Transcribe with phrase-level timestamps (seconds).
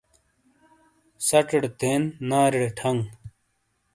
[1.27, 3.01] سَچے تَین، نارِیڑے ٹھانگ۔